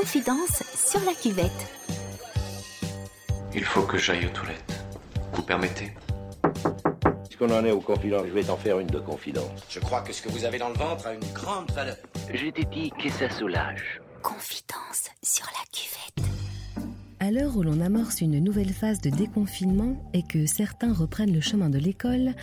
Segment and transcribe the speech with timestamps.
[0.00, 1.50] Confidence sur la cuvette.
[3.52, 4.84] Il faut que j'aille aux toilettes.
[5.32, 5.92] Vous permettez?
[7.24, 9.50] Puisqu'on en est aux confidences, je vais t'en faire une de confidence.
[9.68, 11.96] Je crois que ce que vous avez dans le ventre a une grande valeur.
[12.32, 14.00] Je t'ai dit que ça soulage.
[14.22, 16.30] Confidence sur la cuvette.
[17.18, 21.40] À l'heure où l'on amorce une nouvelle phase de déconfinement et que certains reprennent le
[21.40, 22.34] chemin de l'école,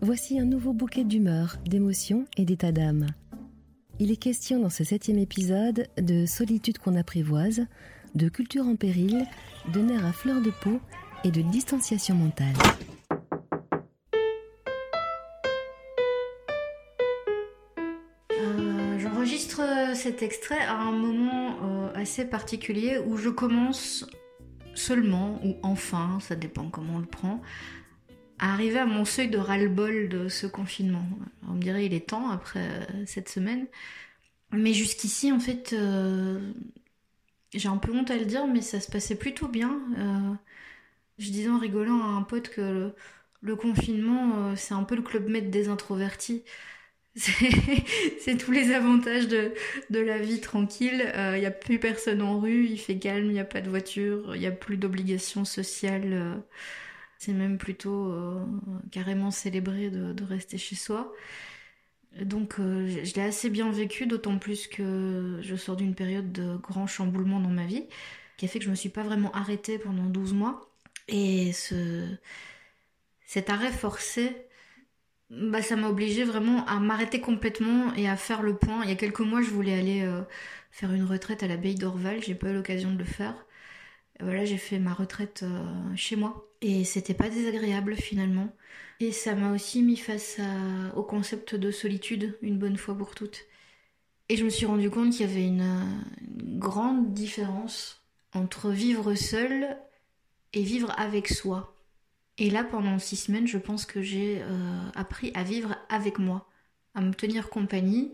[0.00, 3.08] voici un nouveau bouquet d'humeur, d'émotions et d'état d'âme.
[3.98, 7.66] Il est question dans ce septième épisode de solitude qu'on apprivoise,
[8.14, 9.26] de culture en péril,
[9.72, 10.80] de nerfs à fleur de peau
[11.24, 12.54] et de distanciation mentale.
[18.32, 19.60] Euh, J'enregistre
[19.94, 24.06] cet extrait à un moment euh, assez particulier où je commence
[24.74, 27.42] seulement, ou enfin, ça dépend comment on le prend,
[28.42, 31.06] à arriver à mon seuil de ras-le-bol de ce confinement.
[31.48, 33.66] On me dirait il est temps après euh, cette semaine.
[34.50, 36.40] Mais jusqu'ici, en fait, euh,
[37.54, 39.80] j'ai un peu honte à le dire, mais ça se passait plutôt bien.
[39.96, 40.34] Euh,
[41.18, 42.92] je disais en rigolant à un pote que
[43.42, 46.42] le, confinement, c'est un peu le club med des introvertis.
[47.14, 49.52] C'est tous les avantages de,
[49.90, 51.12] de la vie tranquille.
[51.14, 53.68] Il n'y a plus personne en rue, il fait calme, il n'y a pas de
[53.68, 56.42] voiture, il n'y a plus d'obligations sociales.
[57.22, 58.44] C'est même plutôt euh,
[58.90, 61.12] carrément célébré de, rester chez soi.
[62.20, 66.32] Donc euh, je je l'ai assez bien vécu, d'autant plus que je sors d'une période
[66.32, 67.86] de grand chamboulement dans ma vie,
[68.36, 70.68] qui a fait que je me suis pas vraiment arrêtée pendant 12 mois.
[71.08, 72.06] Et ce,
[73.26, 74.36] cet arrêt forcé,
[75.30, 78.82] bah, ça m'a obligée vraiment à m'arrêter complètement et à faire le point.
[78.84, 80.22] Il y a quelques mois, je voulais aller euh,
[80.72, 83.34] faire une retraite à l'abbaye d'Orval, j'ai pas eu l'occasion de le faire.
[84.20, 86.48] Voilà, j'ai fait ma retraite euh, chez moi.
[86.60, 88.54] Et c'était pas désagréable finalement.
[89.00, 90.40] Et ça m'a aussi mis face
[90.94, 93.40] au concept de solitude, une bonne fois pour toutes.
[94.28, 95.62] Et je me suis rendu compte qu'il y avait une,
[96.38, 98.00] une grande différence
[98.32, 99.76] entre vivre seul
[100.52, 101.74] et vivre avec soi.
[102.38, 106.48] Et là, pendant six semaines, je pense que j'ai euh, appris à vivre avec moi,
[106.94, 108.12] à me tenir compagnie,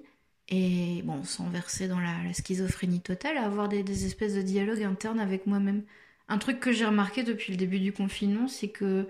[0.48, 5.20] et bon, sans verser dans la, schizophrénie totale, à avoir des, espèces de dialogues internes
[5.20, 5.84] avec moi-même.
[6.28, 9.08] Un truc que j'ai remarqué depuis le début du confinement, c'est que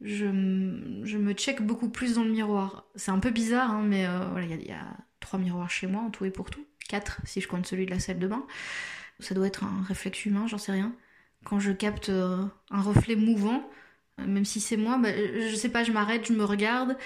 [0.00, 2.86] je, me check beaucoup plus dans le miroir.
[2.96, 6.02] C'est un peu bizarre, hein, mais euh, voilà, il y, a- trois miroirs chez moi,
[6.02, 6.64] en tout et pour tout.
[6.88, 8.44] Quatre, si je compte celui de la salle de bain.
[9.20, 10.94] Ça doit être un réflexe humain, j'en sais rien.
[11.44, 13.68] Quand je capte euh, un reflet mouvant,
[14.20, 16.96] euh, même si c'est moi, bah, je sais pas, je m'arrête, je me regarde.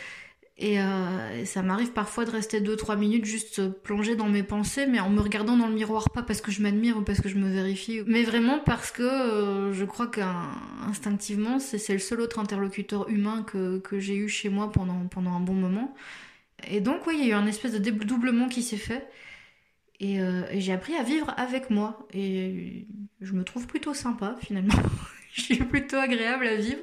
[0.56, 4.44] Et, euh, et ça m'arrive parfois de rester 2-3 minutes juste euh, plongée dans mes
[4.44, 7.20] pensées, mais en me regardant dans le miroir, pas parce que je m'admire ou parce
[7.20, 12.20] que je me vérifie, mais vraiment parce que euh, je crois qu'instinctivement, c'est le seul
[12.20, 15.93] autre interlocuteur humain que, que j'ai eu chez moi pendant, pendant un bon moment.
[16.69, 19.09] Et donc, oui, il y a eu un espèce de dédoublement qui s'est fait.
[20.00, 22.06] Et, et j'ai appris à vivre avec moi.
[22.14, 22.87] Et
[23.20, 24.75] je me trouve plutôt sympa, finalement.
[25.34, 26.82] je suis plutôt agréable à vivre.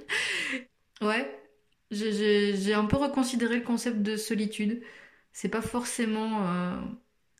[1.01, 1.40] Ouais,
[1.91, 4.81] j'ai- un peu reconsidéré le concept de solitude.
[5.33, 6.77] C'est pas forcément euh,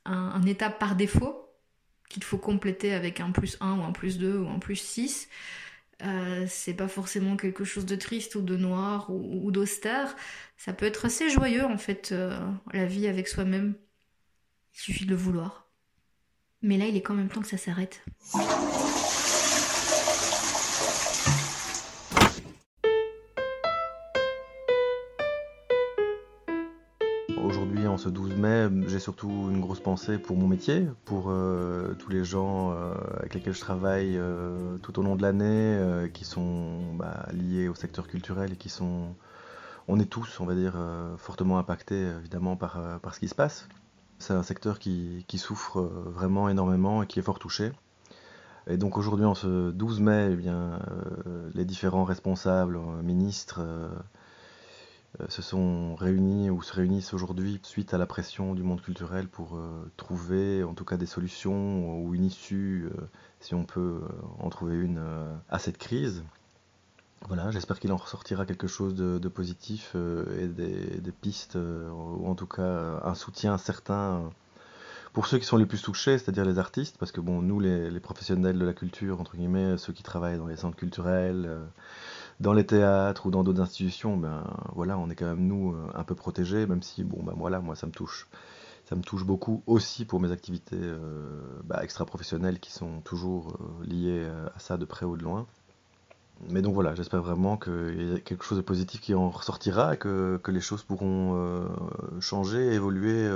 [0.06, 1.50] un, un état par défaut
[2.10, 5.30] qu'il faut compléter avec un plus 1 ou un plus 2 ou un plus 6.
[6.04, 10.16] Euh, c'est pas forcément quelque chose de triste ou de noir ou, ou d'austère.
[10.58, 12.40] Ça peut être assez joyeux en fait, euh,
[12.74, 13.76] la vie avec soi-même.
[14.76, 15.68] Il suffit de le vouloir.
[16.62, 18.04] Mais là, il est quand même temps que ça s'arrête.
[27.44, 31.96] Aujourd'hui, en ce 12 mai, j'ai surtout une grosse pensée pour mon métier, pour euh,
[31.96, 36.24] tous les gens euh, avec lesquels je travaille euh, tout au long de l'année, qui
[36.24, 39.16] sont bah, liés au secteur culturel et qui sont,
[39.88, 40.76] on est tous, on va dire,
[41.18, 42.80] fortement impactés évidemment par,
[43.12, 43.68] ce qui se passe.
[44.20, 47.72] C'est un secteur qui, souffre vraiment énormément et qui est fort touché.
[48.68, 53.62] Et donc aujourd'hui, en ce 12 mai, eh les différents responsables, ministres,
[55.30, 59.58] se sont réunis ou se réunissent aujourd'hui suite à la pression du monde culturel pour
[59.58, 63.02] euh, trouver en tout cas des solutions ou une issue, euh,
[63.40, 64.08] si on peut euh,
[64.40, 66.24] en trouver une, euh, à cette crise.
[67.28, 72.28] Voilà, j'espère qu'il en ressortira quelque chose de, positif euh, et des, pistes, euh, ou
[72.28, 74.28] en tout cas euh, un soutien certain euh,
[75.14, 77.92] pour ceux qui sont les plus touchés, c'est-à-dire les artistes, parce que bon, nous, les,
[77.92, 81.66] les professionnels de la culture, entre guillemets, ceux qui travaillent dans les centres culturels, euh,
[82.42, 84.44] dans les théâtres ou dans d'autres institutions, ben
[84.76, 87.60] voilà, on est quand même nous euh, un peu protégés, même si bon ben voilà,
[87.60, 88.28] moi ça me touche.
[88.86, 91.00] Ça me touche beaucoup aussi pour mes activités euh,
[91.64, 95.46] bah, extra-professionnelles qui sont toujours euh, liées euh, à ça de près ou de loin.
[96.50, 99.96] Mais donc voilà, j'espère vraiment qu'il y a quelque chose de positif qui en ressortira,
[99.96, 101.68] que, que les choses pourront euh,
[102.20, 103.30] changer, évoluer,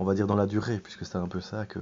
[0.00, 1.78] on va dire dans la durée, puisque c'est un peu ça que,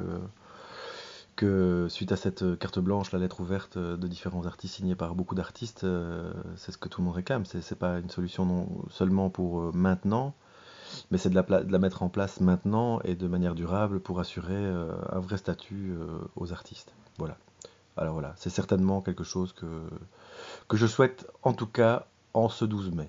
[1.40, 5.34] puisque suite à cette carte blanche, la lettre ouverte de différents artistes signés par beaucoup
[5.34, 5.87] d'artistes,
[6.56, 7.44] c'est ce que tout le monde réclame.
[7.46, 10.34] C'est, c'est pas une solution seulement pour maintenant,
[11.10, 14.66] mais c'est de la, mettre en place maintenant et de manière durable pour assurer
[15.10, 15.94] un vrai statut
[16.37, 16.92] aux artistes.
[17.19, 17.37] Voilà.
[17.96, 19.66] Alors voilà, c'est certainement quelque chose que,
[20.69, 23.08] que je souhaite en tout cas en ce 12 mai.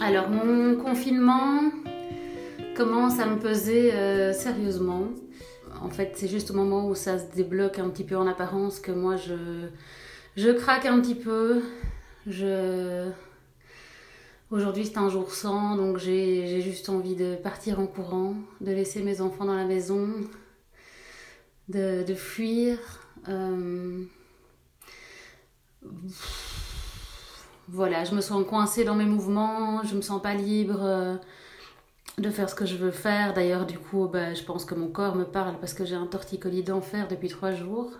[0.00, 1.62] Alors mon confinement
[2.76, 5.08] commence à me peser euh, sérieusement.
[5.82, 8.80] En fait, c'est juste au moment où ça se débloque un petit peu en apparence
[8.80, 9.68] que moi je,
[10.36, 11.62] je craque un petit peu.
[12.26, 13.10] Je...
[14.50, 19.02] Aujourd'hui c'est un jour sans, donc j'ai juste envie de partir en courant, de laisser
[19.02, 20.08] mes enfants dans la maison,
[21.68, 22.78] de, de fuir.
[23.28, 24.04] Euh,
[27.68, 31.16] voilà, je me sens coincée dans mes mouvements, je me sens pas libre euh,
[32.18, 33.34] de faire ce que je veux faire.
[33.34, 36.06] D'ailleurs, du coup, bah, je pense que mon corps me parle parce que j'ai un
[36.06, 37.90] torticolis d'enfer depuis trois jours.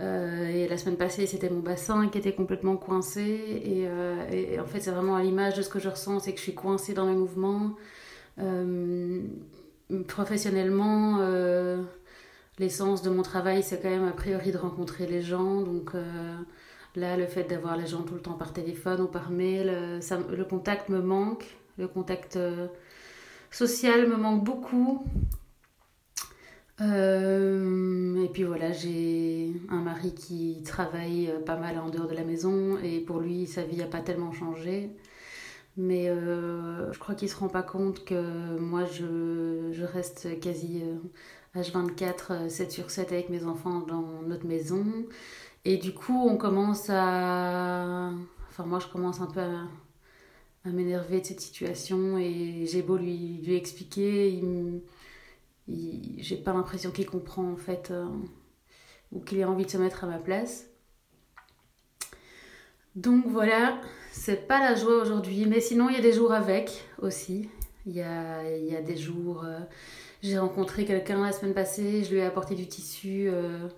[0.00, 3.22] Euh, et la semaine passée, c'était mon bassin qui était complètement coincé.
[3.64, 6.38] Et, euh, en fait, c'est vraiment à l'image de ce que je ressens, c'est que
[6.38, 7.74] je suis coincée dans mes mouvements.
[10.06, 11.18] professionnellement,
[12.60, 15.62] l'essence de mon travail, c'est quand même a priori de rencontrer les gens.
[15.62, 15.92] Donc
[16.98, 20.00] Là, le fait d'avoir les gens tout le temps par téléphone ou par mail, euh,
[20.36, 21.44] le contact me manque.
[21.78, 22.66] Le contact euh,
[23.52, 25.04] social me manque beaucoup.
[26.80, 32.24] Euh, et puis voilà, j'ai un mari qui travaille pas mal en dehors de la
[32.24, 34.90] maison et pour lui, sa vie n'a pas tellement changé.
[35.76, 40.82] Mais je crois qu'il ne se rend pas compte que moi, je, je reste quasi
[41.54, 44.84] H24, 7 sur 7 avec mes enfants dans notre maison.
[45.64, 48.10] Et du coup, on commence à.
[48.48, 49.66] Enfin, moi, je commence un peu à,
[50.64, 54.38] m'énerver de cette situation et j'ai beau lui, lui expliquer,
[55.66, 58.04] j'ai pas l'impression qu'il comprend en fait euh,
[59.10, 60.66] ou qu'il a envie de se mettre à ma place.
[62.96, 63.80] Donc voilà,
[64.12, 67.48] c'est pas la joie aujourd'hui, mais sinon il y a des jours avec aussi.
[67.86, 69.44] Il y a, il y a des jours.
[69.44, 69.60] Euh,
[70.22, 73.28] j'ai rencontré quelqu'un la semaine passée, je lui ai apporté du tissu.
[73.28, 73.68] Euh,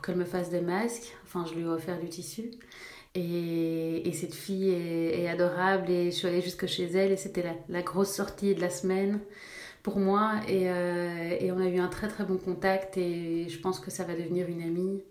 [0.00, 1.16] qu'elle me fasse des masques.
[1.32, 2.50] Enfin, je lui ai offert du tissu.
[3.14, 7.44] Et, et cette fille est, adorable et je suis allée jusque chez elle et c'était
[7.68, 9.20] la, grosse sortie de la semaine
[9.82, 13.58] pour moi et, euh, et, on a eu un très très bon contact et je
[13.58, 15.02] pense que ça va devenir une amie.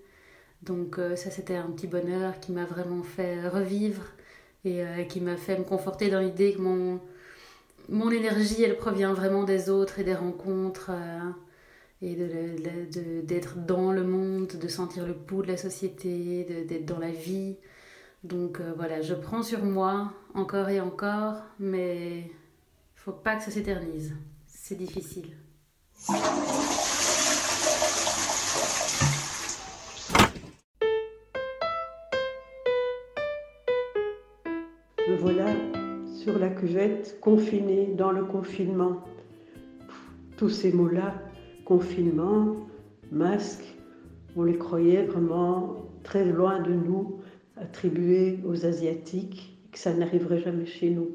[0.62, 4.04] Donc euh, ça c'était un petit bonheur qui m'a vraiment fait revivre
[4.66, 7.02] et euh, qui m'a fait me conforter dans l'idée que mon,
[7.90, 10.92] mon énergie elle provient vraiment des autres et des rencontres
[12.02, 17.00] et d'être de, dans le monde, de sentir le pouls de la société, d'être dans
[17.00, 17.58] la vie.
[18.24, 22.32] Donc euh, voilà, je prends sur moi encore et encore, mais il
[22.96, 24.16] faut pas que ça s'éternise.
[24.48, 25.32] C'est difficile.
[35.08, 35.48] Me voilà
[36.22, 39.04] sur la cuvette, confinée dans le confinement.
[40.38, 41.14] Tous ces mots-là,
[41.70, 42.68] confinement,
[43.12, 43.64] masque,
[44.36, 47.20] on les croyait vraiment très loin de nous,
[47.58, 51.12] attribués aux Asiatiques, que ça n'arriverait jamais chez nous.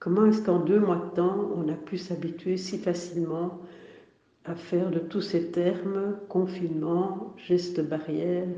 [0.00, 3.60] Comment est-ce qu'en deux mois de temps, on a pu s'habituer si facilement
[4.44, 8.48] à faire de tous ces termes, confinement, gestes barrières,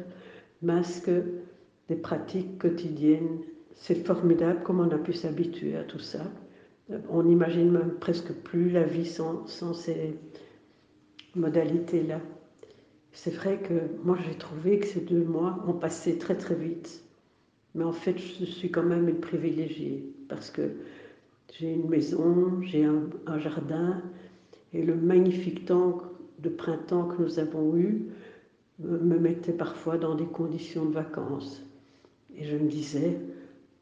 [0.63, 1.11] masque,
[1.91, 3.41] des pratiques quotidiennes?
[3.75, 6.23] C'est formidable comment on a pu s'habituer à tout ça.
[7.11, 10.17] On n'imagine même presque plus la vie sans ces,
[11.37, 12.21] modalité-là.
[13.13, 13.75] C'est vrai que
[14.05, 17.05] moi j'ai trouvé que ces deux mois ont passé très très vite.
[17.75, 20.71] Mais en fait, je suis quand même une privilégiée parce que
[21.53, 24.01] j'ai une maison, j'ai un, jardin
[24.73, 26.03] et le magnifique temps
[26.39, 28.07] de printemps que nous avons eu
[28.81, 31.65] me mettait parfois dans des conditions de vacances.
[32.37, 33.19] Et je me disais,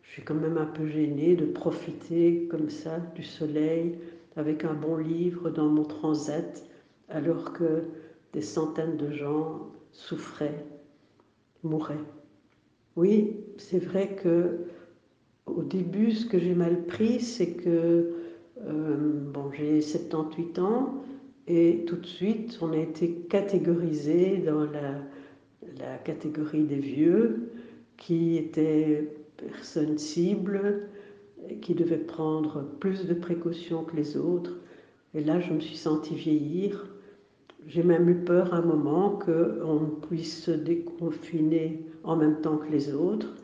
[0.02, 3.99] je suis quand même un peu gênée de profiter comme ça du soleil
[4.37, 6.62] avec un bon livre dans mon transat
[7.12, 7.85] alors que
[8.33, 10.64] des centaines de gens souffraient,
[11.62, 12.04] mouraient.
[12.97, 14.66] Oui, c'est vrai que
[15.47, 18.14] au début, ce que j'ai mal pris, c'est que
[18.66, 21.02] euh, bon, j'ai 78 ans
[21.47, 25.00] et tout de suite, on a été catégorisé dans la,
[26.04, 27.50] catégorie des vieux
[27.97, 30.88] qui étaient personnes cibles,
[31.61, 34.59] qui devaient prendre plus de précautions que les autres.
[35.14, 36.87] Et là, je me suis sentie vieillir
[37.66, 42.92] j'ai même eu peur un moment qu'on puisse se déconfiner en même temps que les
[42.92, 43.35] autres,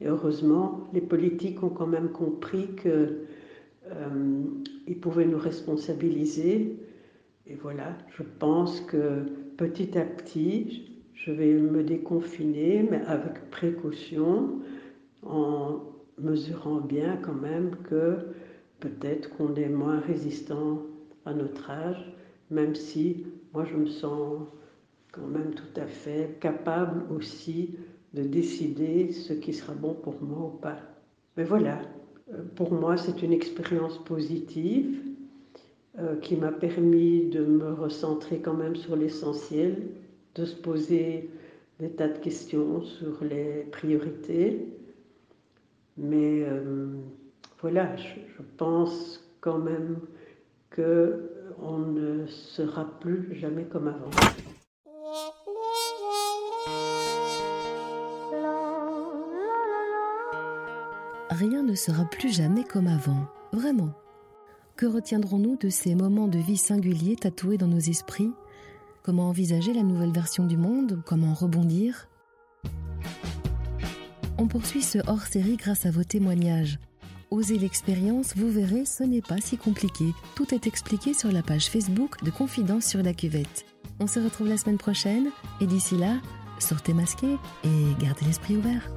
[0.00, 3.16] Et heureusement, les politiques ont quand même compris qu'ils
[3.90, 6.76] euh, pouvaient nous responsabiliser.
[7.46, 9.24] Et voilà, je pense que
[9.56, 14.60] petit à petit, je vais me déconfiner, mais avec précaution,
[15.24, 15.80] en
[16.18, 18.18] mesurant bien quand même que
[18.80, 20.82] peut-être qu'on est moins résistant
[21.24, 22.12] à notre âge,
[22.50, 24.46] même si moi je me sens
[25.12, 27.76] quand même tout à fait capable aussi
[28.14, 30.78] de décider ce qui sera bon pour moi ou pas.
[31.36, 31.80] Mais voilà,
[32.32, 35.02] euh, pour moi c'est une expérience positive
[35.98, 39.88] euh, qui m'a permis de me recentrer quand même sur l'essentiel,
[40.34, 41.30] de se poser
[41.80, 44.66] des tas de questions sur les priorités.
[45.96, 46.86] Mais euh,
[47.60, 49.98] voilà, je, pense quand même
[50.70, 54.10] que on ne sera plus jamais comme avant.
[61.30, 63.92] Rien ne sera plus jamais comme avant, vraiment.
[64.76, 68.32] Que retiendrons-nous de ces moments de vie singuliers tatoués dans nos esprits?
[69.02, 71.00] Comment envisager la nouvelle version du monde?
[71.06, 72.08] Comment rebondir?
[74.38, 76.78] On poursuit ce hors-série grâce à vos témoignages.
[77.30, 80.06] Osez l'expérience, vous verrez, ce n'est pas si compliqué.
[80.34, 83.66] Tout est expliqué sur la page Facebook de Confidence sur la cuvette.
[84.00, 85.28] On se retrouve la semaine prochaine
[85.60, 86.14] et d'ici là,
[86.58, 87.26] sortez masqué
[87.64, 88.90] et gardez l'esprit ouvert.